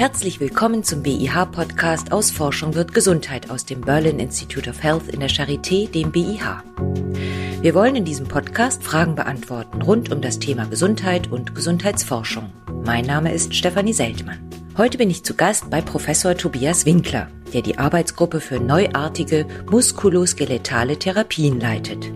[0.00, 5.20] Herzlich willkommen zum BIH-Podcast aus Forschung wird Gesundheit aus dem Berlin Institute of Health in
[5.20, 6.62] der Charité, dem BIH.
[7.60, 12.50] Wir wollen in diesem Podcast Fragen beantworten rund um das Thema Gesundheit und Gesundheitsforschung.
[12.82, 14.38] Mein Name ist Stefanie Seltmann.
[14.78, 20.98] Heute bin ich zu Gast bei Professor Tobias Winkler, der die Arbeitsgruppe für neuartige muskuloskeletale
[20.98, 22.10] Therapien leitet.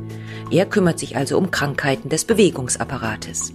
[0.51, 3.53] Er kümmert sich also um Krankheiten des Bewegungsapparates.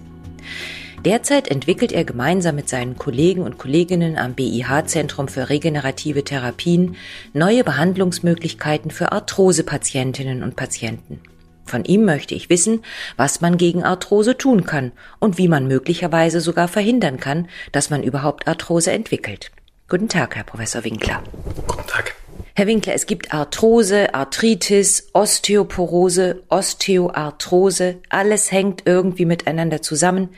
[1.04, 6.96] Derzeit entwickelt er gemeinsam mit seinen Kollegen und Kolleginnen am BIH-Zentrum für regenerative Therapien
[7.32, 11.22] neue Behandlungsmöglichkeiten für Arthrose-Patientinnen und Patienten.
[11.64, 12.82] Von ihm möchte ich wissen,
[13.16, 18.02] was man gegen Arthrose tun kann und wie man möglicherweise sogar verhindern kann, dass man
[18.02, 19.52] überhaupt Arthrose entwickelt.
[19.88, 21.22] Guten Tag, Herr Professor Winkler.
[21.66, 22.14] Guten Tag.
[22.54, 30.28] Herr Winkler, es gibt Arthrose, Arthritis, Osteoporose, Osteoarthrose, alles hängt irgendwie miteinander zusammen.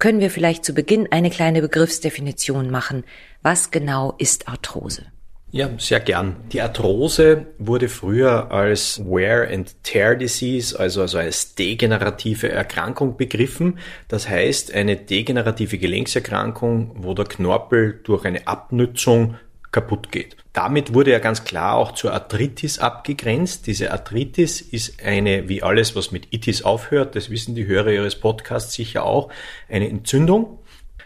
[0.00, 3.04] Können wir vielleicht zu Beginn eine kleine Begriffsdefinition machen?
[3.42, 5.04] Was genau ist Arthrose?
[5.50, 6.36] Ja, sehr gern.
[6.52, 13.78] Die Arthrose wurde früher als Wear and Tear Disease, also, also als degenerative Erkrankung begriffen.
[14.08, 19.34] Das heißt, eine degenerative Gelenkserkrankung, wo der Knorpel durch eine Abnützung
[19.72, 20.36] kaputt geht.
[20.52, 23.66] Damit wurde ja ganz klar auch zur Arthritis abgegrenzt.
[23.66, 28.16] Diese Arthritis ist eine, wie alles, was mit Itis aufhört, das wissen die Hörer Ihres
[28.16, 29.30] Podcasts sicher auch,
[29.68, 30.58] eine Entzündung,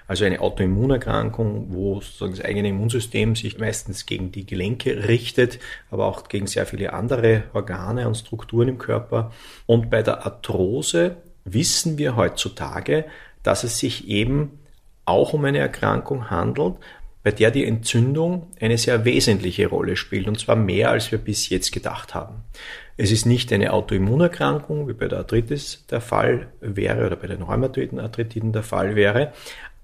[0.07, 5.59] also eine Autoimmunerkrankung, wo sozusagen das eigene Immunsystem sich meistens gegen die Gelenke richtet,
[5.91, 9.33] aber auch gegen sehr viele andere Organe und Strukturen im Körper.
[9.67, 13.05] Und bei der Arthrose wissen wir heutzutage,
[13.43, 14.59] dass es sich eben
[15.05, 16.77] auch um eine Erkrankung handelt,
[17.25, 21.49] bei der die Entzündung eine sehr wesentliche Rolle spielt, und zwar mehr, als wir bis
[21.49, 22.45] jetzt gedacht haben.
[22.97, 27.43] Es ist nicht eine Autoimmunerkrankung, wie bei der Arthritis der Fall wäre oder bei den
[27.43, 29.33] rheumatoiden Arthritiden der Fall wäre,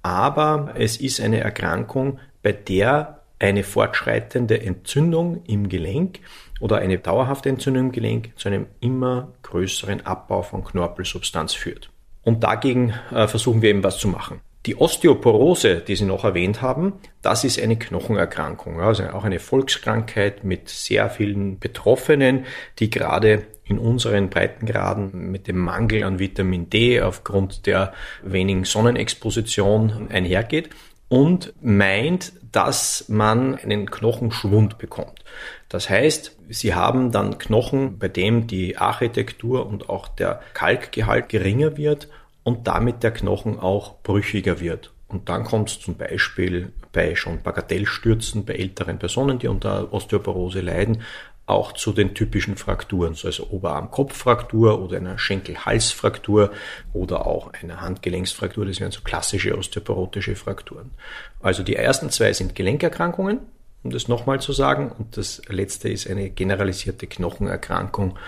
[0.02, 6.20] aber es ist eine Erkrankung, bei der eine fortschreitende Entzündung im Gelenk
[6.60, 11.90] oder eine dauerhafte Entzündung im Gelenk zu einem immer größeren Abbau von Knorpelsubstanz führt.
[12.22, 14.42] Und dagegen äh, versuchen wir eben was zu machen.
[14.66, 20.44] Die Osteoporose, die Sie noch erwähnt haben, das ist eine Knochenerkrankung, also auch eine Volkskrankheit
[20.44, 22.44] mit sehr vielen Betroffenen,
[22.78, 30.08] die gerade in unseren Breitengraden mit dem Mangel an Vitamin D aufgrund der wenigen Sonnenexposition
[30.10, 30.68] einhergeht
[31.08, 35.24] und meint, dass man einen Knochenschwund bekommt.
[35.70, 41.76] Das heißt, Sie haben dann Knochen, bei dem die Architektur und auch der Kalkgehalt geringer
[41.76, 42.08] wird
[42.42, 44.92] und damit der Knochen auch brüchiger wird.
[45.08, 50.60] Und dann kommt es zum Beispiel bei schon Bagatellstürzen bei älteren Personen, die unter Osteoporose
[50.60, 51.02] leiden,
[51.46, 56.52] auch zu den typischen Frakturen, so also Oberarm-Kopf-Fraktur oder einer Schenkel-Hals-Fraktur
[56.92, 58.64] oder auch einer Handgelenksfraktur.
[58.66, 60.92] Das wären so klassische osteoporotische Frakturen.
[61.40, 63.40] Also die ersten zwei sind Gelenkerkrankungen,
[63.82, 64.90] um das nochmal zu sagen.
[64.90, 68.18] Und das letzte ist eine generalisierte Knochenerkrankung,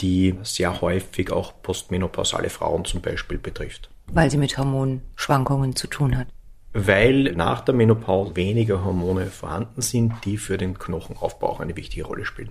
[0.00, 3.90] die sehr häufig auch postmenopausale Frauen zum Beispiel betrifft.
[4.06, 6.28] Weil sie mit Hormonschwankungen zu tun hat.
[6.72, 12.04] Weil nach der Menopause weniger Hormone vorhanden sind, die für den Knochenaufbau auch eine wichtige
[12.04, 12.50] Rolle spielen.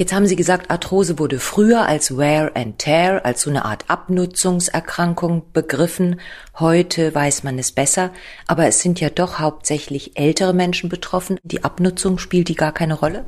[0.00, 3.84] Jetzt haben Sie gesagt, Arthrose wurde früher als Wear and Tear, als so eine Art
[3.88, 6.22] Abnutzungserkrankung begriffen.
[6.58, 8.10] Heute weiß man es besser,
[8.46, 11.38] aber es sind ja doch hauptsächlich ältere Menschen betroffen.
[11.42, 13.26] Die Abnutzung spielt die gar keine Rolle?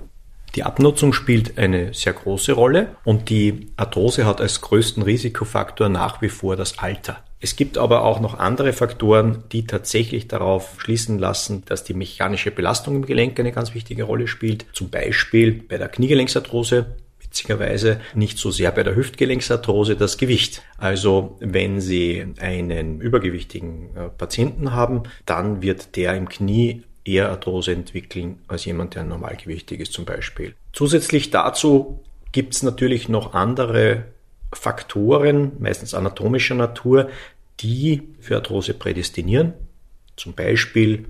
[0.54, 6.22] Die Abnutzung spielt eine sehr große Rolle und die Arthrose hat als größten Risikofaktor nach
[6.22, 7.22] wie vor das Alter.
[7.44, 12.52] Es gibt aber auch noch andere Faktoren, die tatsächlich darauf schließen lassen, dass die mechanische
[12.52, 14.64] Belastung im Gelenk eine ganz wichtige Rolle spielt.
[14.72, 16.86] Zum Beispiel bei der Kniegelenksarthrose
[17.20, 20.62] witzigerweise nicht so sehr bei der Hüftgelenksarthrose das Gewicht.
[20.78, 27.72] Also wenn Sie einen übergewichtigen äh, Patienten haben, dann wird der im Knie eher Arthrose
[27.72, 30.54] entwickeln als jemand, der normalgewichtig ist zum Beispiel.
[30.72, 31.98] Zusätzlich dazu
[32.30, 34.04] gibt es natürlich noch andere
[34.52, 37.08] Faktoren, meistens anatomischer Natur,
[37.60, 39.54] die für Arthrose prädestinieren.
[40.16, 41.06] Zum Beispiel,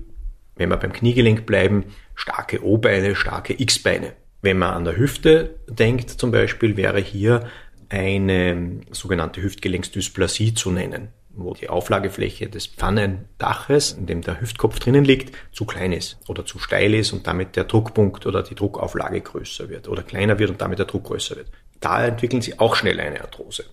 [0.55, 1.85] wenn wir beim Kniegelenk bleiben,
[2.15, 4.13] starke O-Beine, starke X-Beine.
[4.41, 7.47] Wenn man an der Hüfte denkt zum Beispiel, wäre hier
[7.89, 15.03] eine sogenannte Hüftgelenksdysplasie zu nennen wo die Auflagefläche des Pfannendaches, in dem der Hüftkopf drinnen
[15.03, 19.21] liegt, zu klein ist oder zu steil ist und damit der Druckpunkt oder die Druckauflage
[19.21, 21.47] größer wird oder kleiner wird und damit der Druck größer wird.
[21.83, 23.65] Da entwickeln sie auch schnell eine Arthrose.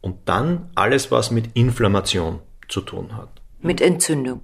[0.00, 3.28] Und dann alles, was mit Inflammation zu tun hat.
[3.60, 4.40] Mit Entzündung.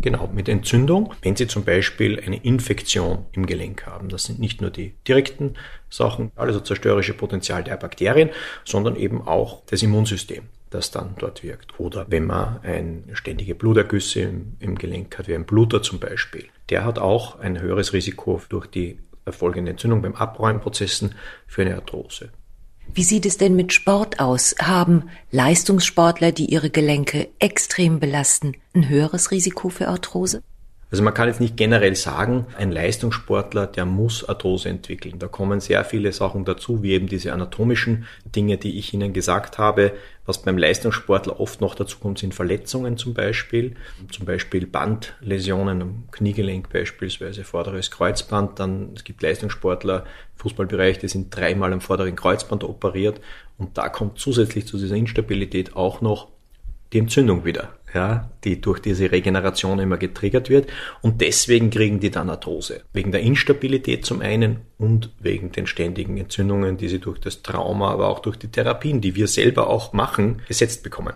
[0.00, 1.12] Genau, mit Entzündung.
[1.22, 5.54] Wenn Sie zum Beispiel eine Infektion im Gelenk haben, das sind nicht nur die direkten
[5.90, 8.30] Sachen, also zerstörerische Potenzial der Bakterien,
[8.64, 10.44] sondern eben auch das Immunsystem.
[10.70, 11.78] das dann dort wirkt.
[11.78, 16.46] Oder wenn man ein ständige Blutergüsse im, im Gelenk hat, wie ein Bluter zum Beispiel,
[16.70, 21.14] der hat auch ein höheres Risiko durch die erfolgende Entzündung beim Abräumprozessen
[21.46, 22.30] für eine Arthrose.
[22.94, 24.54] Wie sieht es denn mit Sport aus?
[24.60, 30.42] Haben Leistungssportler, die ihre Gelenke extrem belasten, ein höheres Risiko für Arthrose?
[30.88, 35.18] Also man kann jetzt nicht generell sagen, ein Leistungssportler, der muss Arthrose entwickeln.
[35.18, 39.58] Da kommen sehr viele Sachen dazu, wie eben diese anatomischen Dinge, die ich Ihnen gesagt
[39.58, 39.92] habe.
[40.26, 43.74] Was beim Leistungssportler oft noch dazu kommt, sind Verletzungen zum Beispiel.
[44.12, 48.60] Zum Beispiel Bandläsionen am Kniegelenk beispielsweise, vorderes Kreuzband.
[48.60, 50.04] Dann, es gibt Leistungssportler,
[50.36, 53.20] Fußballbereich, die sind dreimal am vorderen Kreuzband operiert.
[53.58, 56.28] Und da kommt zusätzlich zu dieser Instabilität auch noch
[56.92, 60.68] die Entzündung wieder, ja, die durch diese Regeneration immer getriggert wird.
[61.02, 62.82] Und deswegen kriegen die dann Arthrose.
[62.92, 67.90] Wegen der Instabilität zum einen und wegen den ständigen Entzündungen, die sie durch das Trauma,
[67.90, 71.14] aber auch durch die Therapien, die wir selber auch machen, gesetzt bekommen.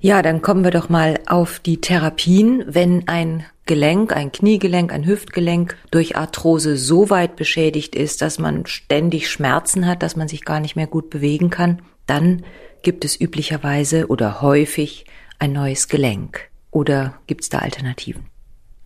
[0.00, 2.64] Ja, dann kommen wir doch mal auf die Therapien.
[2.66, 8.66] Wenn ein Gelenk, ein Kniegelenk, ein Hüftgelenk durch Arthrose so weit beschädigt ist, dass man
[8.66, 12.44] ständig Schmerzen hat, dass man sich gar nicht mehr gut bewegen kann, dann
[12.82, 15.06] gibt es üblicherweise oder häufig
[15.44, 16.48] ein neues Gelenk?
[16.70, 18.26] Oder gibt es da Alternativen?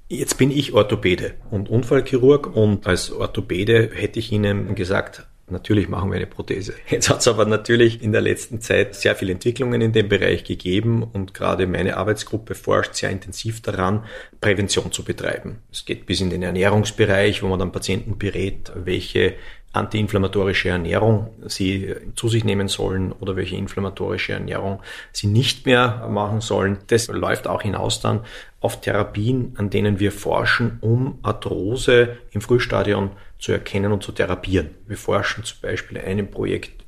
[0.08, 6.10] Jetzt bin ich Orthopäde und Unfallchirurg und als Orthopäde hätte ich Ihnen gesagt, natürlich machen
[6.10, 6.74] wir eine Prothese.
[6.88, 10.42] Jetzt hat es aber natürlich in der letzten Zeit sehr viele Entwicklungen in dem Bereich
[10.44, 14.04] gegeben und gerade meine Arbeitsgruppe forscht sehr intensiv daran,
[14.40, 15.58] Prävention zu betreiben.
[15.70, 19.34] Es geht bis in den Ernährungsbereich, wo man dann Patienten berät, welche
[19.78, 24.80] antiinflammatorische Ernährung sie zu sich nehmen sollen oder welche inflammatorische Ernährung
[25.12, 26.78] sie nicht mehr machen sollen.
[26.88, 28.20] Das läuft auch hinaus dann
[28.60, 34.70] auf Therapien, an denen wir forschen, um Arthrose im Frühstadium zu erkennen und zu therapieren.
[34.86, 36.84] Wir forschen zum Beispiel in einem Projekt,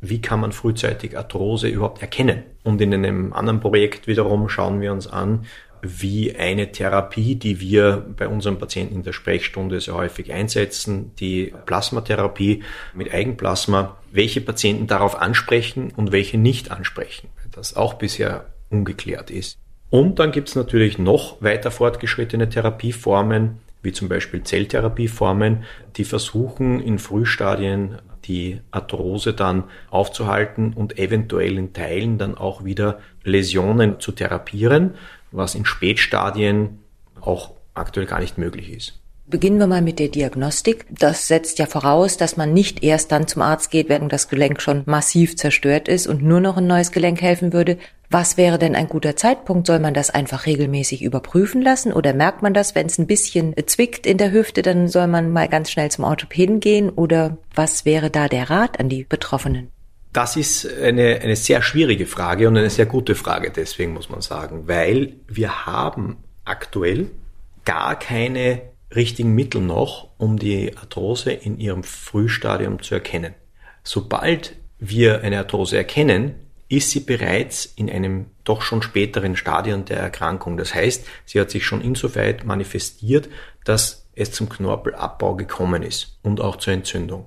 [0.00, 2.42] wie kann man frühzeitig Arthrose überhaupt erkennen?
[2.64, 5.46] Und in einem anderen Projekt wiederum schauen wir uns an,
[5.82, 11.52] wie eine Therapie, die wir bei unseren Patienten in der Sprechstunde sehr häufig einsetzen, die
[11.66, 12.62] Plasmatherapie
[12.94, 19.58] mit Eigenplasma, welche Patienten darauf ansprechen und welche nicht ansprechen, das auch bisher ungeklärt ist.
[19.90, 25.64] Und dann gibt es natürlich noch weiter fortgeschrittene Therapieformen, wie zum Beispiel Zelltherapieformen,
[25.96, 33.00] die versuchen in Frühstadien die Arthrose dann aufzuhalten und eventuell in Teilen dann auch wieder
[33.24, 34.94] Läsionen zu therapieren
[35.32, 36.78] was in Spätstadien
[37.20, 39.02] auch aktuell gar nicht möglich ist.
[39.24, 40.84] Beginnen wir mal mit der Diagnostik.
[40.90, 44.60] Das setzt ja voraus, dass man nicht erst dann zum Arzt geht, wenn das Gelenk
[44.60, 47.78] schon massiv zerstört ist und nur noch ein neues Gelenk helfen würde.
[48.10, 49.68] Was wäre denn ein guter Zeitpunkt?
[49.68, 53.54] Soll man das einfach regelmäßig überprüfen lassen oder merkt man das, wenn es ein bisschen
[53.64, 57.84] zwickt in der Hüfte, dann soll man mal ganz schnell zum Orthopäden gehen oder was
[57.84, 59.70] wäre da der Rat an die Betroffenen?
[60.12, 64.20] Das ist eine, eine sehr schwierige Frage und eine sehr gute Frage, deswegen muss man
[64.20, 67.10] sagen, weil wir haben aktuell
[67.64, 68.62] gar keine
[68.94, 73.34] richtigen Mittel noch, um die Arthrose in ihrem Frühstadium zu erkennen.
[73.84, 76.34] Sobald wir eine Arthrose erkennen,
[76.68, 80.56] ist sie bereits in einem doch schon späteren Stadium der Erkrankung.
[80.56, 83.28] Das heißt, sie hat sich schon insoweit manifestiert,
[83.64, 87.26] dass es zum Knorpelabbau gekommen ist und auch zur Entzündung.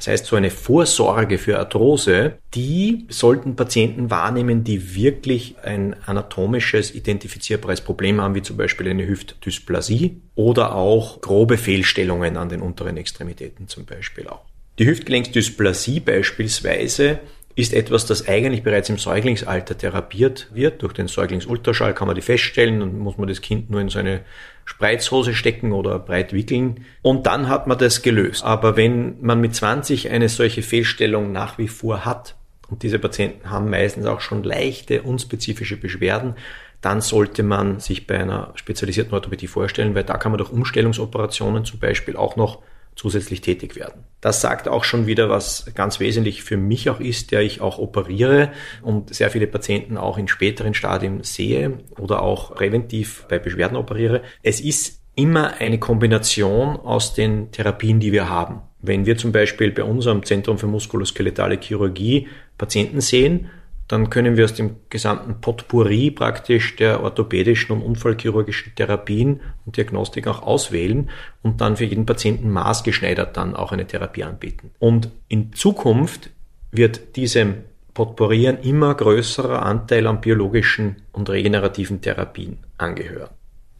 [0.00, 6.94] Das heißt, so eine Vorsorge für Arthrose, die sollten Patienten wahrnehmen, die wirklich ein anatomisches,
[6.94, 12.96] identifizierbares Problem haben, wie zum Beispiel eine Hüftdysplasie oder auch grobe Fehlstellungen an den unteren
[12.96, 14.46] Extremitäten zum Beispiel auch.
[14.78, 17.18] Die Hüftgelenksdysplasie beispielsweise
[17.60, 20.82] ist etwas, das eigentlich bereits im Säuglingsalter therapiert wird.
[20.82, 23.98] Durch den Säuglingsultraschall kann man die feststellen und muss man das Kind nur in so
[23.98, 24.20] eine
[24.64, 26.84] Spreizhose stecken oder breit wickeln.
[27.02, 28.44] Und dann hat man das gelöst.
[28.44, 32.36] Aber wenn man mit 20 eine solche Fehlstellung nach wie vor hat,
[32.68, 36.34] und diese Patienten haben meistens auch schon leichte, unspezifische Beschwerden,
[36.80, 41.64] dann sollte man sich bei einer spezialisierten Orthopädie vorstellen, weil da kann man durch Umstellungsoperationen
[41.64, 42.62] zum Beispiel auch noch
[43.00, 44.04] zusätzlich tätig werden.
[44.20, 47.78] Das sagt auch schon wieder, was ganz wesentlich für mich auch ist, der ich auch
[47.78, 48.52] operiere
[48.82, 54.20] und sehr viele Patienten auch in späteren Stadien sehe oder auch präventiv bei Beschwerden operiere.
[54.42, 58.60] Es ist immer eine Kombination aus den Therapien, die wir haben.
[58.82, 62.28] Wenn wir zum Beispiel bei unserem Zentrum für muskuloskeletale Chirurgie
[62.58, 63.48] Patienten sehen,
[63.90, 70.28] dann können wir aus dem gesamten Potpourri praktisch der orthopädischen und unfallchirurgischen Therapien und Diagnostik
[70.28, 71.10] auch auswählen
[71.42, 74.70] und dann für jeden Patienten maßgeschneidert dann auch eine Therapie anbieten.
[74.78, 76.30] Und in Zukunft
[76.70, 83.30] wird diesem Potpourri ein immer größerer Anteil an biologischen und regenerativen Therapien angehören.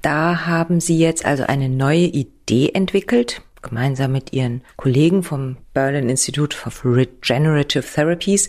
[0.03, 3.43] Da haben Sie jetzt also eine neue Idee entwickelt.
[3.63, 8.49] Gemeinsam mit ihren Kollegen vom Berlin Institute of Regenerative Therapies,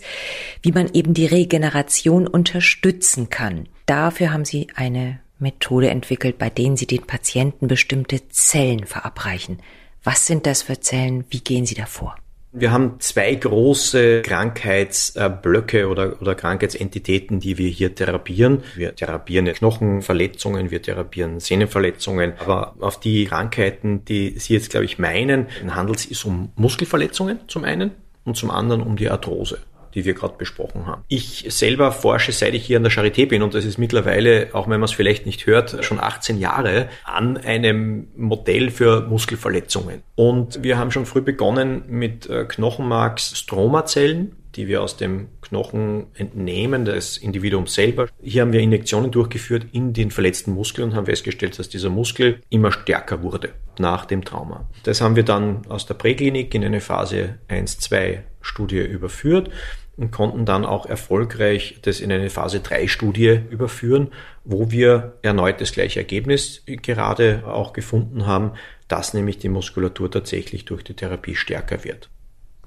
[0.62, 3.68] wie man eben die Regeneration unterstützen kann.
[3.86, 9.58] Dafür haben sie eine Methode entwickelt, bei denen sie den Patienten bestimmte Zellen verabreichen.
[10.04, 11.24] Was sind das für Zellen?
[11.30, 12.16] Wie gehen Sie davor?
[12.54, 18.62] Wir haben zwei große Krankheitsblöcke oder, oder Krankheitsentitäten, die wir hier therapieren.
[18.74, 22.34] Wir therapieren Knochenverletzungen, wir therapieren Sehnenverletzungen.
[22.38, 27.40] Aber auf die Krankheiten, die Sie jetzt, glaube ich, meinen, handelt es sich um Muskelverletzungen
[27.48, 27.92] zum einen
[28.24, 29.58] und zum anderen um die Arthrose
[29.94, 31.04] die wir gerade besprochen haben.
[31.08, 34.64] Ich selber forsche, seit ich hier an der Charité bin, und das ist mittlerweile, auch
[34.68, 40.02] wenn man es vielleicht nicht hört, schon 18 Jahre, an einem Modell für Muskelverletzungen.
[40.14, 46.84] Und wir haben schon früh begonnen mit äh, Knochenmarks-Stromazellen, die wir aus dem Knochen entnehmen,
[46.84, 48.08] das Individuum selber.
[48.22, 52.40] Hier haben wir Injektionen durchgeführt in den verletzten Muskel und haben festgestellt, dass dieser Muskel
[52.50, 54.68] immer stärker wurde nach dem Trauma.
[54.82, 59.50] Das haben wir dann aus der Präklinik in eine Phase 1-2 Studie überführt
[59.96, 64.08] und konnten dann auch erfolgreich das in eine Phase 3 Studie überführen,
[64.44, 68.52] wo wir erneut das gleiche Ergebnis gerade auch gefunden haben,
[68.88, 72.08] dass nämlich die Muskulatur tatsächlich durch die Therapie stärker wird.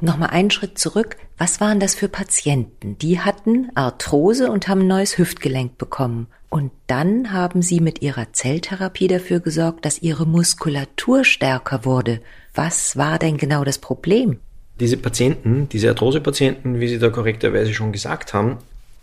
[0.02, 1.16] Nochmal einen Schritt zurück.
[1.38, 2.98] Was waren das für Patienten?
[2.98, 6.28] Die hatten Arthrose und haben ein neues Hüftgelenk bekommen.
[6.50, 12.22] Und dann haben sie mit ihrer Zelltherapie dafür gesorgt, dass ihre Muskulatur stärker wurde.
[12.54, 14.40] Was war denn genau das Problem?
[14.80, 18.58] Diese Patienten, diese Arthrose-Patienten, wie Sie da korrekterweise schon gesagt haben,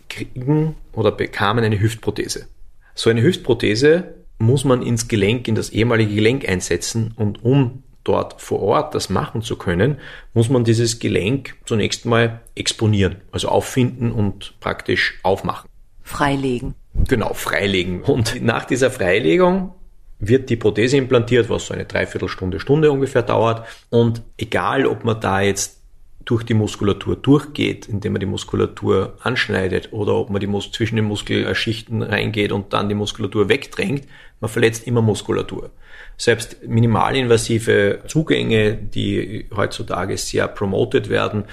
[0.09, 2.47] kriegen oder bekamen eine Hüftprothese.
[2.93, 8.41] So eine Hüftprothese muss man ins Gelenk, in das ehemalige Gelenk einsetzen und um dort
[8.41, 9.97] vor Ort das machen zu können,
[10.33, 15.69] muss man dieses Gelenk zunächst mal exponieren, also auffinden und praktisch aufmachen.
[16.03, 16.75] Freilegen.
[17.07, 18.01] Genau, freilegen.
[18.01, 19.73] Und nach dieser Freilegung
[20.27, 23.67] wird die Prothese implantiert, was so eine Dreiviertelstunde, Stunde ungefähr dauert.
[23.89, 25.83] Und egal, ob man da jetzt
[26.25, 30.95] durch die Muskulatur durchgeht, indem man die Muskulatur anschneidet oder ob man die Mus zwischen
[30.95, 34.07] den Muskelschichten reingeht und dann die Muskulatur wegdrängt,
[34.39, 35.71] man verletzt immer Muskulatur.
[36.15, 41.45] Selbst minimalinvasive Zugänge, die heutzutage sehr promoted werden,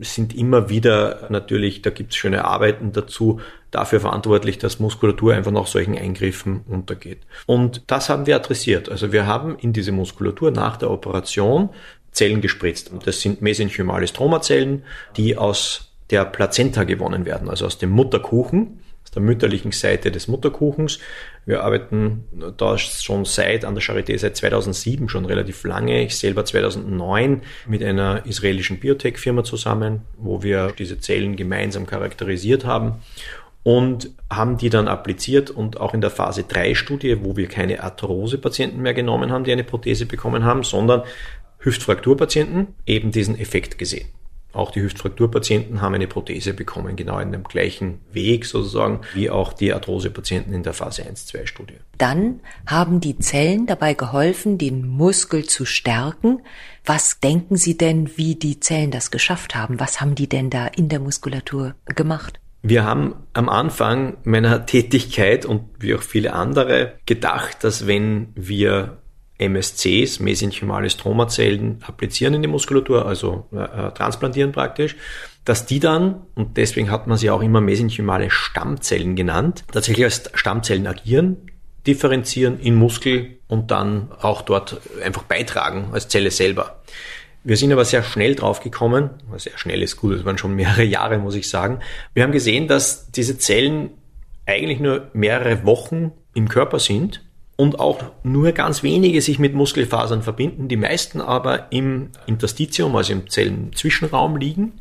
[0.00, 3.40] sind immer wieder natürlich, da gibt es schöne Arbeiten dazu,
[3.74, 7.20] dafür verantwortlich, dass Muskulatur einfach nach solchen Eingriffen untergeht.
[7.46, 8.88] Und das haben wir adressiert.
[8.88, 11.70] Also wir haben in diese Muskulatur nach der Operation
[12.12, 12.92] Zellen gespritzt.
[12.92, 14.84] Und das sind mesenchymale Stromazellen,
[15.16, 18.78] die aus der Plazenta gewonnen werden, also aus dem Mutterkuchen
[19.14, 20.98] der mütterlichen Seite des Mutterkuchens.
[21.46, 22.24] Wir arbeiten
[22.56, 26.04] da schon seit an der Charité seit 2007 schon relativ lange.
[26.04, 32.96] Ich selber 2009 mit einer israelischen Biotech-Firma zusammen, wo wir diese Zellen gemeinsam charakterisiert haben
[33.64, 37.82] und haben die dann appliziert und auch in der Phase 3 Studie, wo wir keine
[37.82, 41.02] Arthrose-Patienten mehr genommen haben, die eine Prothese bekommen haben, sondern
[41.58, 44.08] Hüftfrakturpatienten eben diesen Effekt gesehen.
[44.52, 49.52] Auch die Hüftfrakturpatienten haben eine Prothese bekommen, genau in dem gleichen Weg sozusagen wie auch
[49.52, 51.78] die Arthrosepatienten in der Phase 1-2-Studie.
[51.98, 56.42] Dann haben die Zellen dabei geholfen, den Muskel zu stärken.
[56.84, 59.80] Was denken Sie denn, wie die Zellen das geschafft haben?
[59.80, 62.38] Was haben die denn da in der Muskulatur gemacht?
[62.66, 69.02] Wir haben am Anfang meiner Tätigkeit und wie auch viele andere gedacht, dass wenn wir
[69.36, 74.96] MSCs, mesenchymale Stromazellen, applizieren in die Muskulatur, also äh, äh, transplantieren praktisch,
[75.44, 80.30] dass die dann, und deswegen hat man sie auch immer mesenchymale Stammzellen genannt, tatsächlich als
[80.32, 81.50] Stammzellen agieren,
[81.86, 86.80] differenzieren in Muskel und dann auch dort einfach beitragen als Zelle selber.
[87.44, 91.18] Wir sind aber sehr schnell draufgekommen, sehr schnell ist gut, es waren schon mehrere Jahre,
[91.18, 91.80] muss ich sagen.
[92.14, 93.90] Wir haben gesehen, dass diese Zellen
[94.46, 97.22] eigentlich nur mehrere Wochen im Körper sind
[97.56, 103.12] und auch nur ganz wenige sich mit Muskelfasern verbinden, die meisten aber im Interstitium, also
[103.12, 104.72] im Zellenzwischenraum liegen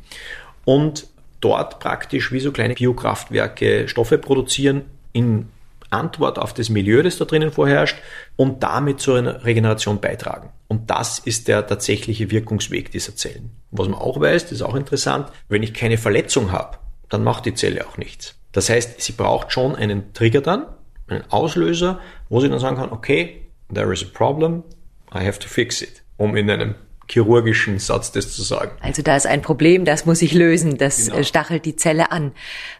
[0.63, 1.08] und
[1.41, 5.50] dort praktisch wie so kleine Biokraftwerke Stoffe produzieren in
[5.94, 7.98] Antwort auf das Milieu, das da drinnen vorherrscht
[8.36, 10.52] und damit zur Regeneration beitragen.
[10.68, 13.52] Und das ist der tatsächliche Wirkungsweg dieser Zellen.
[13.72, 16.78] Was man auch weiß, das ist auch interessant, wenn ich keine Verletzung habe,
[17.10, 18.36] dann macht die Zelle auch nichts.
[18.52, 20.66] Das heißt, sie braucht schon einen Trigger dann,
[21.08, 23.42] einen Auslöser, wo sie dann sagen kann, okay,
[23.74, 24.64] there is a problem,
[25.14, 26.76] I have to fix it, um in einem
[27.07, 28.72] chirurgischen Satz das zu sagen.
[28.81, 31.19] Also da ist ein Problem, das muss ich lösen, das genau.
[31.19, 32.31] Äh, stachelt die Zelle an.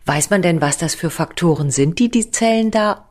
[0.06, 3.06] Weiß man denn, was das für Faktoren sind, die die Zellen da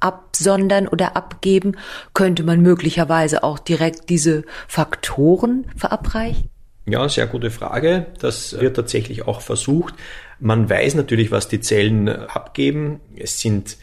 [0.00, 1.76] absondern oder abgeben?
[2.14, 6.50] Könnte man möglicherweise auch direkt diese Faktoren verabreichen?
[6.86, 8.06] Ja, sehr gute Frage.
[8.20, 9.94] Das wird tatsächlich auch versucht.
[10.40, 13.00] Man weiß natürlich, was die Zellen abgeben.
[13.16, 13.76] Es sind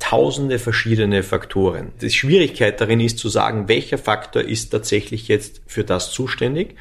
[0.00, 1.92] tausende verschiedene Faktoren.
[2.00, 6.74] Die Schwierigkeit darin ist zu sagen, welcher Faktor ist tatsächlich jetzt für das zuständig.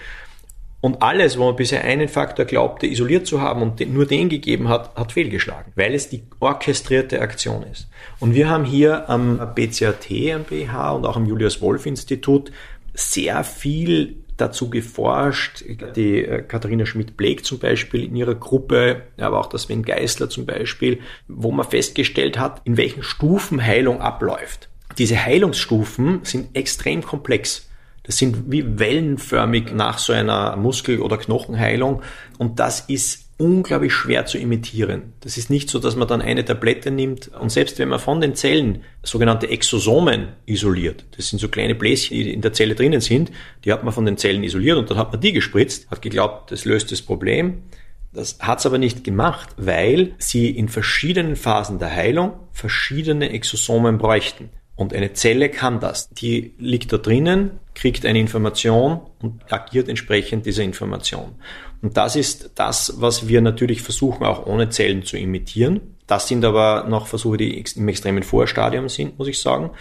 [0.81, 4.69] Und alles, wo man bisher einen Faktor glaubte, isoliert zu haben und nur den gegeben
[4.69, 7.89] hat, hat fehlgeschlagen, weil es die orchestrierte Aktion ist.
[8.19, 12.51] Und wir haben hier am BCAT, am BH und auch am Julius Wolf Institut
[12.93, 15.63] sehr viel dazu geforscht.
[15.95, 20.45] Die äh, Katharina Schmidt-Bleek zum Beispiel in ihrer Gruppe, aber auch der Sven Geisler zum
[20.45, 24.69] Beispiel, wo man festgestellt hat, in welchen Stufen Heilung abläuft.
[24.97, 27.69] Diese Heilungsstufen sind extrem komplex.
[28.03, 32.01] Das sind wie wellenförmig nach so einer Muskel- oder Knochenheilung.
[32.37, 35.13] Und das ist unglaublich schwer zu imitieren.
[35.21, 38.19] Das ist nicht so, dass man dann eine Tablette nimmt und selbst wenn man von
[38.19, 42.99] den Zellen sogenannte Exosomen isoliert, das sind so kleine Bläschen, die in der Zelle drinnen
[42.99, 43.31] sind,
[43.63, 46.51] die hat man von den Zellen isoliert und dann hat man die gespritzt, hat geglaubt,
[46.51, 47.63] das löst das Problem.
[48.11, 53.99] Das hat es aber nicht gemacht, weil sie in verschiedenen Phasen der Heilung verschiedene Exosomen
[53.99, 54.49] bräuchten.
[54.75, 56.09] Und eine Zelle kann das.
[56.09, 61.35] Die liegt da drinnen, kriegt eine Information und agiert entsprechend dieser Information.
[61.81, 65.95] Und das ist das, was wir natürlich versuchen, auch ohne Zellen zu imitieren.
[66.05, 69.71] Das sind aber noch Versuche, die im extremen Vorstadium sind, muss ich sagen.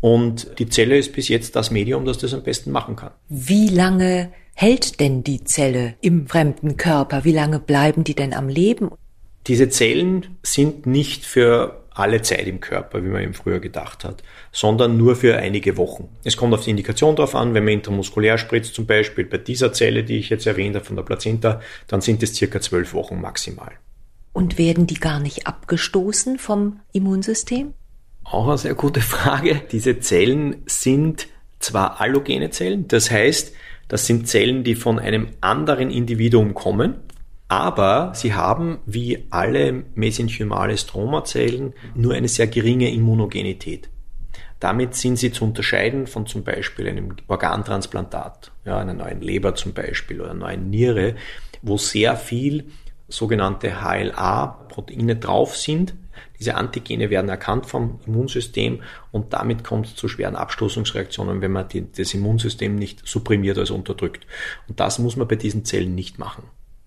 [0.00, 3.12] Und die Zelle ist bis jetzt das Medium, das das am besten machen kann.
[3.28, 7.24] Wie lange hält denn die Zelle im fremden Körper?
[7.24, 8.90] Wie lange bleiben die denn am Leben?
[9.46, 14.22] Diese Zellen sind nicht für alle Zeit im Körper, wie man eben früher gedacht hat,
[14.52, 16.08] sondern nur für einige Wochen.
[16.24, 19.72] Es kommt auf die Indikation drauf an, wenn man intramuskulär spritzt, zum Beispiel bei dieser
[19.72, 23.20] Zelle, die ich jetzt erwähnt habe von der Plazenta, dann sind es circa zwölf Wochen
[23.20, 23.72] maximal.
[24.32, 27.72] Und werden die gar nicht abgestoßen vom Immunsystem?
[28.24, 29.62] Auch eine sehr gute Frage.
[29.70, 31.28] Diese Zellen sind
[31.60, 33.54] zwar allogene Zellen, das heißt,
[33.88, 36.96] das sind Zellen, die von einem anderen Individuum kommen,
[37.60, 43.88] aber sie haben, wie alle mesenchymale Stromazellen, nur eine sehr geringe Immunogenität.
[44.60, 49.72] Damit sind sie zu unterscheiden von zum Beispiel einem Organtransplantat, ja, einer neuen Leber zum
[49.72, 51.16] Beispiel oder einer neuen Niere,
[51.62, 52.70] wo sehr viel
[53.08, 55.94] sogenannte HLA-Proteine drauf sind.
[56.38, 58.82] Diese Antigene werden erkannt vom Immunsystem
[59.12, 63.74] und damit kommt es zu schweren Abstoßungsreaktionen, wenn man die, das Immunsystem nicht supprimiert, also
[63.74, 64.26] unterdrückt.
[64.68, 66.44] Und das muss man bei diesen Zellen nicht machen.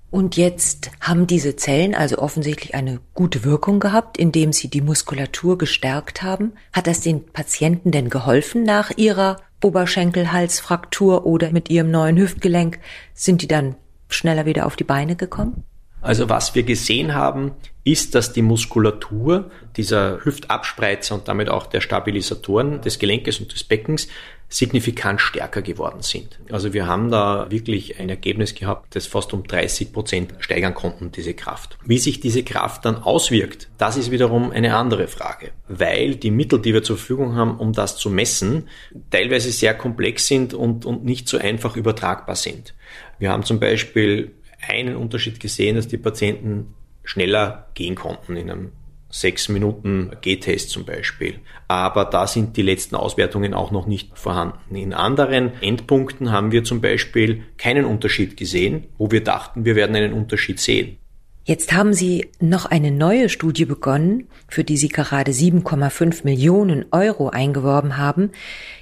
[0.09, 5.57] Und jetzt haben diese Zellen also offensichtlich eine gute Wirkung gehabt, indem sie die Muskulatur
[5.57, 6.53] gestärkt haben.
[6.71, 12.79] Hat das den Patienten denn geholfen nach ihrer Oberschenkelhalsfraktur oder mit ihrem neuen Hüftgelenk?
[13.13, 13.75] Sind die dann
[14.07, 15.63] schneller wieder auf die Beine gekommen?
[16.01, 17.51] Also was wir gesehen haben,
[17.87, 23.63] ist, dass die Muskulatur dieser Hüftabspreizer und damit auch der Stabilisatoren des Gelenkes und des
[23.63, 24.09] Beckens
[24.49, 26.39] signifikant stärker geworden sind.
[26.51, 31.11] Also wir haben da wirklich ein Ergebnis gehabt, das fast um 30 Prozent steigern konnten,
[31.11, 31.77] diese Kraft.
[31.85, 36.61] Wie sich diese Kraft dann auswirkt, das ist wiederum eine andere Frage, weil die Mittel,
[36.61, 38.67] die wir zur Verfügung haben, um das zu messen,
[39.11, 42.73] teilweise sehr komplex sind und, und nicht so einfach übertragbar sind.
[43.19, 44.31] Wir haben zum Beispiel
[44.65, 46.73] einen Unterschied gesehen, dass die Patienten
[47.07, 48.71] schneller gehen konnten in einem
[49.09, 51.39] sechs Minuten G-Test zum Beispiel.
[51.67, 54.75] Aber da sind die letzten Auswertungen auch noch nicht vorhanden.
[54.75, 59.95] In anderen Endpunkten haben wir zum Beispiel keinen Unterschied gesehen, wo wir dachten, wir werden
[59.95, 60.97] einen Unterschied sehen.
[61.47, 67.29] Jetzt haben Sie noch eine neue Studie begonnen, für die Sie gerade 7,5 Millionen Euro
[67.29, 68.31] eingeworben haben,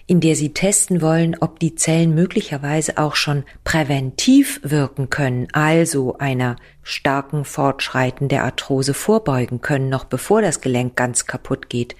[0.07, 6.17] in der Sie testen wollen, ob die Zellen möglicherweise auch schon präventiv wirken können, also
[6.17, 11.95] einer starken Fortschreiten der Arthrose vorbeugen können, noch bevor das Gelenk ganz kaputt geht.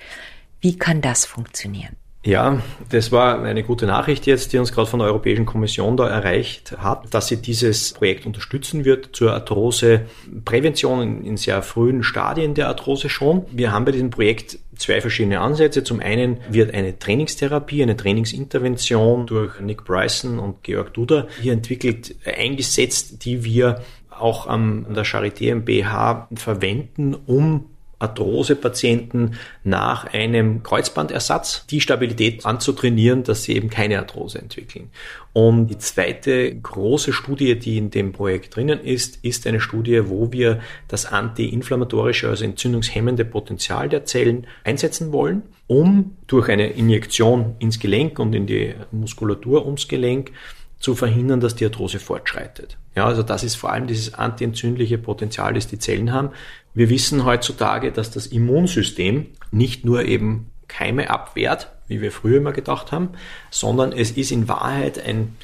[0.61, 1.95] Wie kann das funktionieren?
[2.25, 2.59] Ja,
[2.89, 6.75] das war eine gute Nachricht jetzt, die uns gerade von der Europäischen Kommission da erreicht
[6.79, 13.09] hat, dass sie dieses Projekt unterstützen wird zur Arthroseprävention in sehr frühen Stadien der Arthrose
[13.09, 13.45] schon.
[13.51, 15.83] Wir haben bei diesem Projekt zwei verschiedene Ansätze.
[15.83, 22.15] Zum einen wird eine Trainingstherapie, eine Trainingsintervention durch Nick Bryson und Georg Duda hier entwickelt,
[22.25, 27.65] eingesetzt, die wir auch an der Charité im BH verwenden, um
[27.99, 34.89] Arthrose-Patienten nach einem Kreuzbandersatz die Stabilität anzutrainieren, dass sie eben keine Arthrose entwickeln.
[35.33, 40.31] Und die zweite große Studie, die in dem Projekt drinnen ist, ist eine Studie, wo
[40.31, 47.79] wir das antiinflammatorische, also entzündungshemmende Potenzial der Zellen einsetzen wollen, um durch eine Injektion ins
[47.79, 50.31] Gelenk und in die Muskulatur ums Gelenk
[50.79, 52.77] zu verhindern, dass die Arthrose fortschreitet.
[52.95, 56.29] Ja, also das ist vor allem dieses antientzündliche Potenzial, das die Zellen haben.
[56.73, 62.51] Wir wissen heutzutage, dass das Immunsystem nicht nur eben Keime abwehrt, wie wir früher immer
[62.51, 63.09] gedacht haben,
[63.51, 65.35] sondern es ist in Wahrheit ein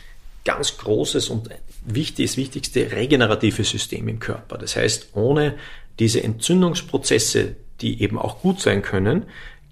[0.46, 1.50] ganz großes und
[1.86, 4.58] wichtig, das wichtigste regenerative System im Körper.
[4.58, 5.56] Das heißt, ohne
[6.00, 9.26] diese Entzündungsprozesse, die eben auch gut sein können,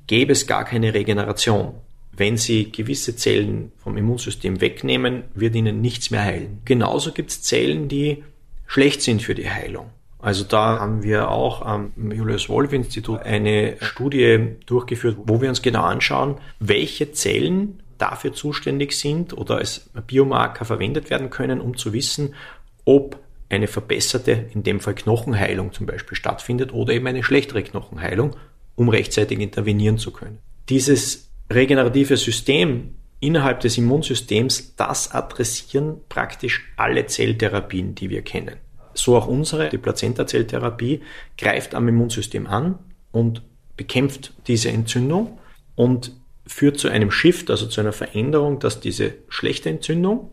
[0.08, 1.74] gäbe es gar keine Regeneration.
[2.20, 6.60] Wenn Sie gewisse Zellen vom Immunsystem wegnehmen, wird Ihnen nichts mehr heilen.
[6.66, 8.26] Genauso gibt es Zellen, die
[8.68, 9.92] schlecht sind für die Heilung.
[10.20, 15.62] Also da haben wir auch am Julius Wolf Institut eine Studie durchgeführt, wo wir uns
[15.62, 21.94] genau anschauen, welche Zellen dafür zuständig sind oder als Biomarker verwendet werden können, um zu
[21.94, 22.36] wissen,
[22.84, 28.36] ob eine verbesserte, in dem Fall Knochenheilung zum Beispiel stattfindet oder eben eine schlechtere Knochenheilung,
[28.76, 30.40] um rechtzeitig intervenieren zu können.
[30.68, 38.56] Dieses regenerative System innerhalb des Immunsystems, das adressieren praktisch alle Zelltherapien, die wir kennen
[39.00, 41.02] so auch unsere, die Plazenta-Zelltherapie,
[41.38, 42.80] greift am Immunsystem an
[43.12, 43.42] und
[43.78, 45.40] bekämpft diese Entzündung
[45.76, 46.14] und
[46.46, 50.32] führt zu einem Shift, also zu einer Veränderung, dass diese schlechte Entzündung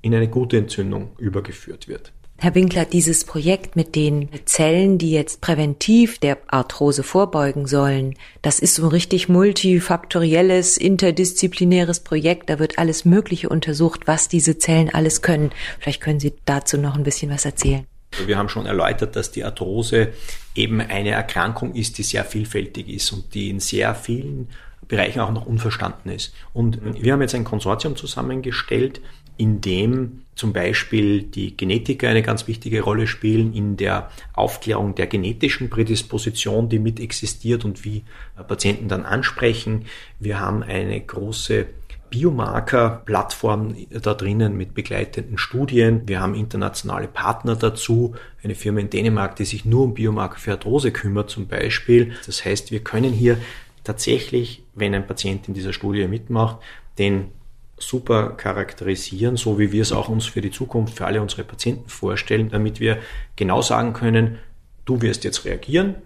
[0.00, 2.12] in eine gute Entzündung übergeführt wird.
[2.40, 8.60] Herr Winkler, dieses Projekt mit den Zellen, die jetzt präventiv der Arthrose vorbeugen sollen, das
[8.60, 12.48] ist so ein richtig multifaktorielles, interdisziplinäres Projekt.
[12.48, 15.50] Da wird alles Mögliche untersucht, was diese Zellen alles können.
[15.80, 17.88] Vielleicht können Sie dazu noch ein bisschen was erzählen.
[18.24, 20.12] Wir haben schon erläutert, dass die Arthrose
[20.54, 24.48] eben eine Erkrankung ist, die sehr vielfältig ist und die in sehr vielen
[24.86, 26.32] Bereichen auch noch unverstanden ist.
[26.52, 29.00] Und wir haben jetzt ein Konsortium zusammengestellt,
[29.36, 35.08] in dem zum Beispiel die Genetiker eine ganz wichtige Rolle spielen in der Aufklärung der
[35.08, 38.04] genetischen Prädisposition, die mit existiert und wie
[38.46, 39.86] Patienten dann ansprechen.
[40.20, 41.66] Wir haben eine große
[42.10, 46.02] Biomarker-Plattform da drinnen mit begleitenden Studien.
[46.06, 50.52] Wir haben internationale Partner dazu, eine Firma in Dänemark, die sich nur um Biomarker für
[50.52, 52.12] Arthrose kümmert zum Beispiel.
[52.26, 53.38] Das heißt, wir können hier
[53.82, 56.58] tatsächlich, wenn ein Patient in dieser Studie mitmacht,
[56.96, 57.32] den
[57.78, 61.88] super charakterisieren, so wie wir es auch uns für die Zukunft, für alle unsere Patienten
[61.88, 62.98] vorstellen, damit wir
[63.36, 64.38] genau sagen können,
[64.84, 65.96] du wirst jetzt reagieren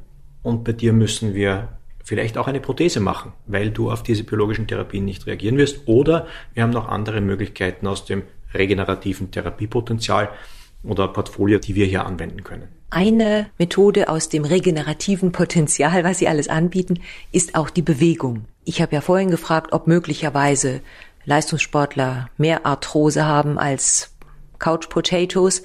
[0.42, 1.68] und bei dir müssen wir
[2.04, 5.86] vielleicht auch eine Prothese machen, weil du auf diese biologischen Therapien nicht reagieren wirst.
[5.86, 8.22] Oder wir haben noch andere Möglichkeiten aus dem
[8.54, 10.28] regenerativen Therapiepotenzial
[10.82, 12.68] oder Portfolio, die wir hier anwenden können.
[12.90, 18.44] Eine Methode aus dem regenerativen Potenzial, was Sie alles anbieten, ist auch die Bewegung.
[18.64, 20.82] Ich habe ja vorhin gefragt, ob möglicherweise
[21.24, 24.14] Leistungssportler mehr Arthrose haben als
[24.58, 25.62] Couch Potatoes.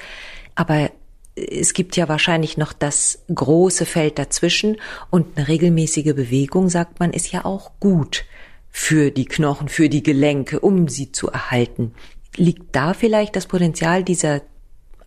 [0.55, 0.89] Aber
[1.35, 4.77] es gibt ja wahrscheinlich noch das große Feld dazwischen
[5.09, 8.25] und eine regelmäßige Bewegung, sagt man, ist ja auch gut
[8.69, 11.93] für die Knochen, für die Gelenke, um sie zu erhalten.
[12.35, 14.41] Liegt da vielleicht das Potenzial dieser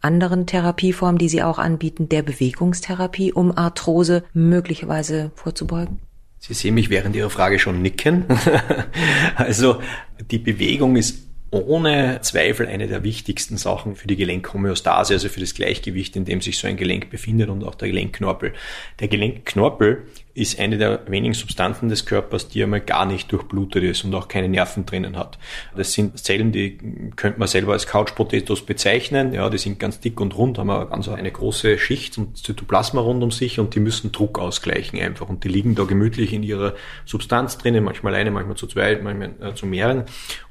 [0.01, 6.01] anderen Therapieform, die Sie auch anbieten, der Bewegungstherapie, um Arthrose möglicherweise vorzubeugen?
[6.43, 8.25] Sie sehen mich während Ihrer Frage schon nicken.
[9.37, 9.81] also
[10.31, 15.55] die Bewegung ist ohne Zweifel eine der wichtigsten Sachen für die Gelenkhomöostase, also für das
[15.55, 18.55] Gleichgewicht, in dem sich so ein Gelenk befindet und auch der Gelenkknorpel.
[19.01, 24.05] Der Gelenkknorpel ist eine der wenigen Substanzen des Körpers, die einmal gar nicht durchblutet ist
[24.05, 25.39] und auch keine Nerven drinnen hat.
[25.77, 26.79] Das sind Zellen, die
[27.17, 29.33] könnte man selber als Couch Potatoes bezeichnen.
[29.33, 33.01] Ja, die sind ganz dick und rund, haben aber ganz eine große Schicht und Zytoplasma
[33.01, 35.29] rund um sich und die müssen Druck ausgleichen einfach.
[35.29, 39.35] Und die liegen da gemütlich in ihrer Substanz drinnen, manchmal eine, manchmal zu zwei, manchmal
[39.41, 40.05] äh, zu mehreren.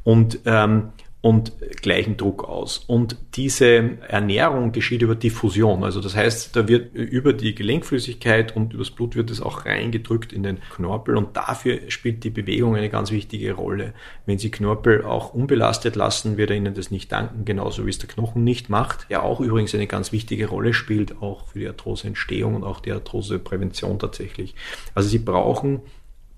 [0.04, 0.90] Und ähm,
[1.22, 1.52] und
[1.82, 2.78] gleichen Druck aus.
[2.88, 5.84] Und diese Ernährung geschieht über Diffusion.
[5.84, 10.32] Also das heißt, da wird über die Gelenkflüssigkeit und übers Blut wird es auch reingedrückt
[10.32, 13.94] in den Knorpel und dafür spielt die Bewegung eine ganz wichtige Rolle.
[14.26, 17.98] Wenn Sie Knorpel auch unbelastet lassen, wird er Ihnen das nicht danken, genauso wie es
[17.98, 19.10] der Knochen nicht macht.
[19.10, 22.94] Der auch übrigens eine ganz wichtige Rolle spielt, auch für die Arthroseentstehung und auch die
[22.94, 24.56] Arthroseprävention tatsächlich.
[24.96, 25.82] Also Sie brauchen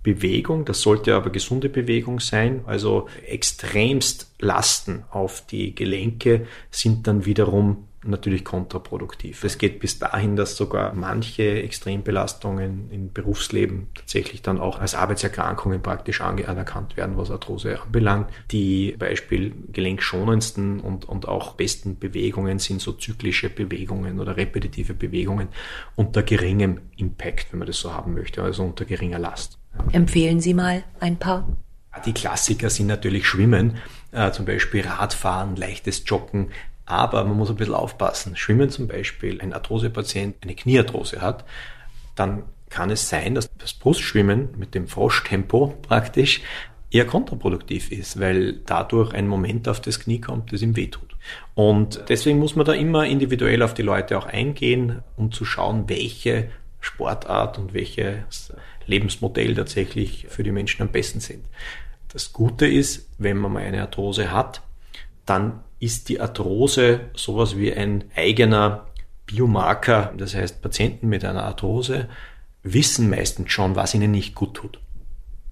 [0.04, 7.26] Bewegung, das sollte aber gesunde Bewegung sein, also extremst Lasten auf die Gelenke sind dann
[7.26, 9.44] wiederum natürlich kontraproduktiv.
[9.44, 15.84] Es geht bis dahin, dass sogar manche Extrembelastungen im Berufsleben tatsächlich dann auch als Arbeitserkrankungen
[15.84, 18.30] praktisch anerkannt werden, was Arthrose anbelangt.
[18.50, 25.50] Die Beispiel gelenkschonendsten und, und auch besten Bewegungen sind so zyklische Bewegungen oder repetitive Bewegungen
[25.96, 29.61] unter geringem Impact, wenn man das so haben möchte, also unter geringer Last.
[29.92, 31.48] Empfehlen Sie mal ein paar?
[32.06, 33.78] Die Klassiker sind natürlich Schwimmen,
[34.12, 36.52] äh, zum Beispiel Radfahren, leichtes Joggen,
[36.86, 38.36] aber man muss ein bisschen aufpassen.
[38.36, 41.46] Schwimmen zum Beispiel, ein Arthrosepatient eine Kniearthrose hat,
[42.16, 46.42] dann kann es sein, dass das Brustschwimmen mit dem Froschtempo praktisch
[46.90, 51.16] eher kontraproduktiv ist, weil dadurch ein Moment auf das Knie kommt, das ihm wehtut.
[51.54, 55.88] Und deswegen muss man da immer individuell auf die Leute auch eingehen, um zu schauen,
[55.88, 58.54] welche Sportart und welches
[58.92, 61.46] Lebensmodell tatsächlich für die Menschen am besten sind.
[62.10, 64.62] Das Gute ist, wenn man mal eine Arthrose hat,
[65.26, 68.88] dann ist die Arthrose sowas wie ein eigener
[69.26, 70.14] Biomarker.
[70.18, 72.10] Das heißt, Patienten mit einer Arthrose
[72.64, 74.80] wissen meistens schon, was ihnen nicht gut tut.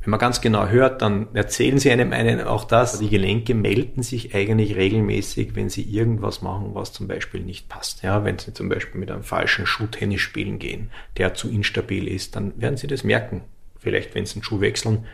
[0.10, 2.98] Wenn man ganz genau hört, dann erzählen sie einem einen auch das.
[2.98, 8.02] Die Gelenke melden sich eigentlich regelmäßig, wenn sie irgendwas machen, was zum Beispiel nicht passt.
[8.02, 12.08] Ja, wenn sie zum Beispiel mit einem falschen Schuh Tennis spielen gehen, der zu instabil
[12.08, 13.44] ist, dann werden sie das merken.
[13.78, 15.06] Vielleicht, wenn sie einen Schuh wechseln,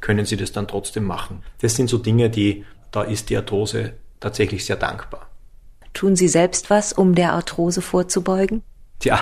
[0.00, 1.42] können sie das dann trotzdem machen.
[1.60, 5.30] Das sind so Dinge, die, da ist die Arthrose tatsächlich sehr dankbar.
[5.94, 8.62] Tun Sie selbst was, um der Arthrose vorzubeugen?
[9.00, 9.18] Tja,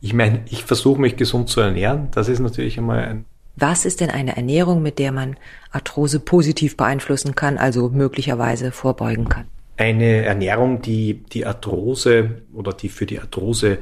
[0.00, 2.12] ich meine, ich versuche mich gesund zu ernähren.
[2.12, 3.24] Das ist natürlich einmal ein
[3.56, 5.36] was ist denn eine Ernährung, mit der man
[5.70, 9.46] Arthrose positiv beeinflussen kann, also möglicherweise vorbeugen kann?
[9.78, 13.78] Eine Ernährung, die die Arthrose oder die für die Arthrose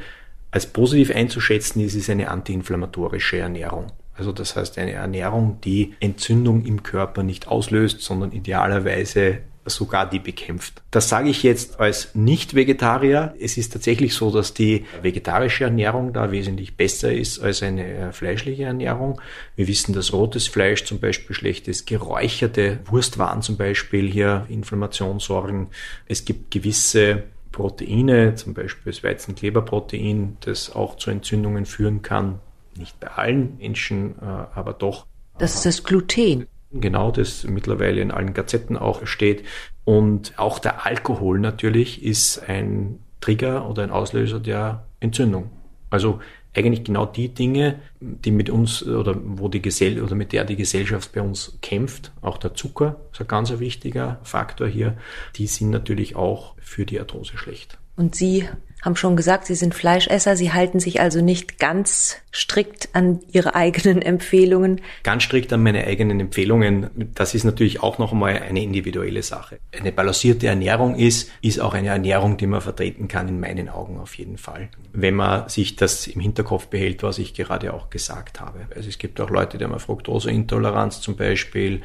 [0.50, 3.87] als positiv einzuschätzen ist, ist eine antiinflammatorische Ernährung.
[4.16, 10.18] Also das heißt eine Ernährung, die Entzündung im Körper nicht auslöst, sondern idealerweise sogar die
[10.18, 10.83] bekämpft.
[10.90, 13.35] Das sage ich jetzt als Nicht-Vegetarier.
[13.40, 18.12] Es ist tatsächlich so, dass die vegetarische Ernährung da wesentlich besser ist als eine äh,
[18.12, 19.20] fleischliche Ernährung.
[19.57, 25.18] Wir wissen, dass rotes Fleisch zum Beispiel schlecht ist, geräucherte Wurstwaren zum Beispiel hier Inflammation
[25.18, 25.68] sorgen.
[26.07, 32.40] Es gibt gewisse Proteine, zum Beispiel das Weizenkleberprotein, das auch zu Entzündungen führen kann.
[32.77, 35.07] Nicht bei allen Menschen, äh, aber doch.
[35.38, 36.46] Das ist das Gluten.
[36.74, 39.44] Genau, das mittlerweile in allen Gazetten auch steht.
[39.84, 45.50] Und auch der Alkohol natürlich ist ein Trigger oder ein Auslöser der Entzündung.
[45.90, 46.20] Also
[46.52, 50.56] eigentlich genau die Dinge, die mit uns oder wo die Gesell oder mit der die
[50.56, 54.96] Gesellschaft bei uns kämpft, auch der Zucker ist ein ganz wichtiger Faktor hier,
[55.37, 57.78] die sind natürlich auch für die Arthrose schlecht.
[57.96, 58.48] Und Sie
[58.84, 60.36] haben schon gesagt, Sie sind Fleischesser.
[60.36, 64.80] Sie halten sich also nicht ganz strikt an Ihre eigenen Empfehlungen.
[65.02, 66.90] Ganz strikt an meine eigenen Empfehlungen.
[67.14, 69.58] Das ist natürlich auch noch einmal eine individuelle Sache.
[69.78, 73.98] Eine balancierte Ernährung ist, ist auch eine Ernährung, die man vertreten kann, in meinen Augen
[73.98, 74.68] auf jeden Fall.
[74.92, 78.66] Wenn man sich das im Hinterkopf behält, was ich gerade auch gesagt habe.
[78.74, 81.80] Also es gibt auch Leute, die haben Fructoseintoleranz zum Beispiel,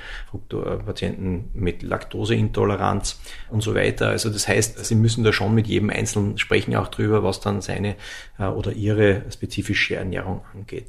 [0.85, 4.09] Patienten mit Laktoseintoleranz und so weiter.
[4.09, 7.62] Also das heißt, sie müssen da schon mit jedem Einzelnen sprechen, auch drüber, was dann
[7.62, 7.95] seine
[8.38, 10.88] äh, oder ihre spezifische Ernährung angeht.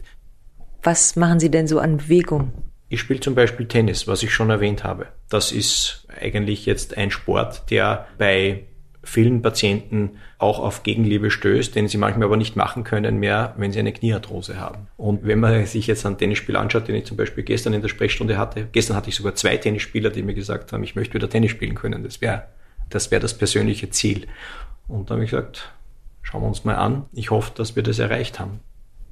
[0.82, 2.52] Was machen Sie denn so an Bewegung?
[2.88, 5.06] Ich spiele zum Beispiel Tennis, was ich schon erwähnt habe.
[5.28, 8.64] Das ist eigentlich jetzt ein Sport, der bei
[9.02, 13.72] vielen Patienten auch auf Gegenliebe stößt, den sie manchmal aber nicht machen können mehr, wenn
[13.72, 14.88] sie eine Kniearthrose haben.
[14.96, 17.88] Und wenn man sich jetzt ein Tennisspiel anschaut, den ich zum Beispiel gestern in der
[17.88, 21.30] Sprechstunde hatte, gestern hatte ich sogar zwei Tennisspieler, die mir gesagt haben, ich möchte wieder
[21.30, 22.02] Tennis spielen können.
[22.02, 22.44] Das wäre
[22.90, 24.26] das, wäre das persönliche Ziel.
[24.88, 25.72] Und da habe ich gesagt,
[26.30, 27.06] Schauen wir uns mal an.
[27.12, 28.60] Ich hoffe, dass wir das erreicht haben.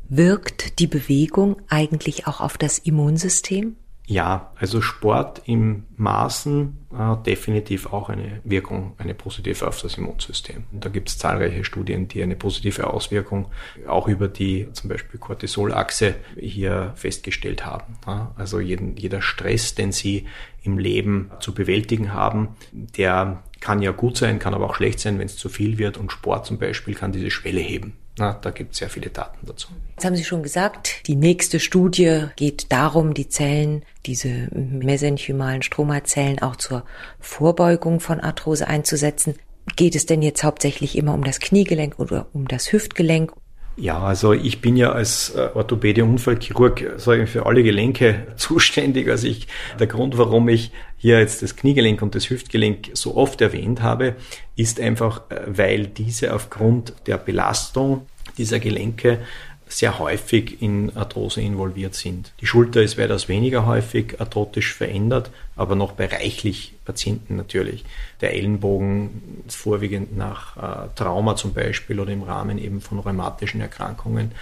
[0.08, 3.76] Wirkt die Bewegung eigentlich auch auf das Immunsystem?
[4.06, 10.64] Ja, also Sport im Maßen äh, definitiv auch eine Wirkung, eine positive auf das Immunsystem.
[10.72, 13.50] Und da gibt es zahlreiche Studien, die eine positive Auswirkung
[13.86, 17.98] auch über die zum Beispiel Cortisolachse hier festgestellt haben.
[18.06, 20.26] Ja, also jeden, jeder Stress, den Sie
[20.62, 25.18] im Leben zu bewältigen haben, der kann ja gut sein, kann aber auch schlecht sein,
[25.18, 25.96] wenn es zu viel wird.
[25.96, 27.94] Und Sport zum Beispiel kann diese Schwelle heben.
[28.18, 29.68] Na, da gibt es sehr viele Daten dazu.
[29.94, 36.40] Jetzt haben Sie schon gesagt, die nächste Studie geht darum, die Zellen, diese mesenchymalen Stromazellen
[36.40, 36.84] auch zur
[37.20, 39.36] Vorbeugung von Arthrose einzusetzen.
[39.76, 43.32] Geht es denn jetzt hauptsächlich immer um das Kniegelenk oder um das Hüftgelenk?
[43.80, 49.08] Ja, also ich bin ja als äh, Orthopäde Unfallchirurg für alle Gelenke zuständig.
[49.08, 49.46] Also ich,
[49.78, 54.16] der Grund, warum ich hier jetzt das Kniegelenk und das Hüftgelenk so oft erwähnt habe,
[54.56, 59.20] ist einfach, äh, weil diese aufgrund der Belastung dieser Gelenke
[59.68, 62.32] sehr häufig in Arthrose involviert sind.
[62.40, 67.84] Die Schulter ist weitaus weniger häufig arthrotisch verändert, aber noch bei reichlich Patienten natürlich.
[68.20, 74.32] Der Ellenbogen vorwiegend nach äh, Trauma zum Beispiel oder im Rahmen eben von rheumatischen Erkrankungen.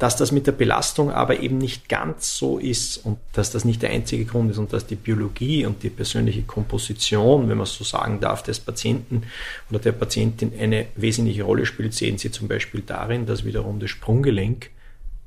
[0.00, 3.82] Dass das mit der Belastung aber eben nicht ganz so ist und dass das nicht
[3.82, 7.84] der einzige Grund ist und dass die Biologie und die persönliche Komposition, wenn man so
[7.84, 9.24] sagen darf, des Patienten
[9.68, 13.90] oder der Patientin eine wesentliche Rolle spielt, sehen Sie zum Beispiel darin, dass wiederum das
[13.90, 14.70] Sprunggelenk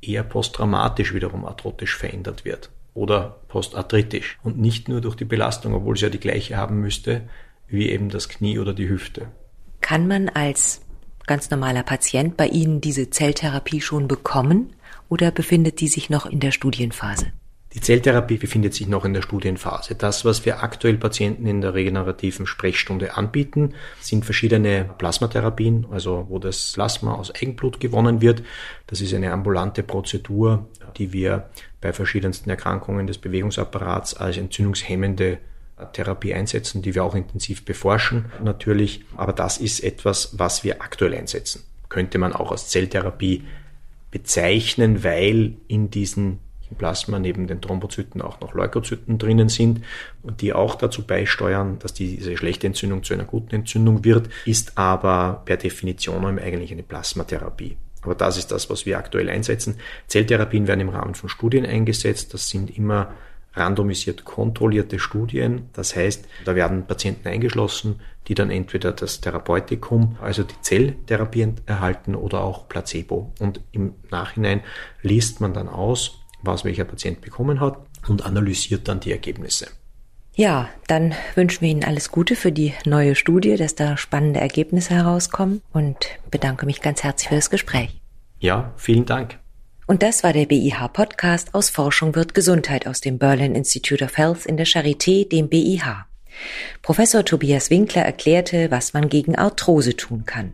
[0.01, 5.95] eher posttraumatisch wiederum arthrotisch verändert wird oder postarthritisch und nicht nur durch die Belastung, obwohl
[5.95, 7.21] es ja die gleiche haben müsste
[7.67, 9.27] wie eben das Knie oder die Hüfte.
[9.81, 10.81] Kann man als
[11.27, 14.73] ganz normaler Patient bei Ihnen diese Zelltherapie schon bekommen
[15.09, 17.31] oder befindet die sich noch in der Studienphase?
[17.73, 19.95] Die Zelltherapie befindet sich noch in der Studienphase.
[19.95, 26.37] Das, was wir aktuell Patienten in der regenerativen Sprechstunde anbieten, sind verschiedene Plasmatherapien, also wo
[26.37, 28.43] das Plasma aus Eigenblut gewonnen wird.
[28.85, 31.49] Das ist eine ambulante Prozedur, die wir
[31.81, 35.39] bei verschiedensten Erkrankungen des Bewegungsapparats als entzündungshemmende
[35.91, 39.05] Therapie einsetzen, die wir auch intensiv beforschen natürlich.
[39.17, 41.63] Aber das ist etwas, was wir aktuell einsetzen.
[41.89, 43.43] Könnte man auch als Zelltherapie
[44.11, 46.39] bezeichnen, weil in diesen,
[46.73, 49.81] Plasma neben den Thrombozyten auch noch Leukozyten drinnen sind
[50.21, 54.77] und die auch dazu beisteuern, dass diese schlechte Entzündung zu einer guten Entzündung wird, ist
[54.77, 57.77] aber per Definition eigentlich eine Plasmatherapie.
[58.01, 59.77] Aber das ist das, was wir aktuell einsetzen.
[60.07, 62.33] Zelltherapien werden im Rahmen von Studien eingesetzt.
[62.33, 63.13] Das sind immer
[63.53, 65.69] randomisiert kontrollierte Studien.
[65.73, 72.15] Das heißt, da werden Patienten eingeschlossen, die dann entweder das Therapeutikum, also die Zelltherapie erhalten
[72.15, 73.33] oder auch Placebo.
[73.39, 74.61] Und im Nachhinein
[75.01, 79.67] liest man dann aus, was welcher Patient bekommen hat und analysiert dann die Ergebnisse.
[80.35, 84.95] Ja, dann wünschen wir Ihnen alles Gute für die neue Studie, dass da spannende Ergebnisse
[84.95, 88.01] herauskommen und bedanke mich ganz herzlich für das Gespräch.
[88.39, 89.42] Ja, vielen Dank.
[89.85, 94.17] Und das war der BIH Podcast aus Forschung wird Gesundheit aus dem Berlin Institute of
[94.17, 96.05] Health in der Charité, dem BIH.
[96.81, 100.53] Professor Tobias Winkler erklärte, was man gegen Arthrose tun kann.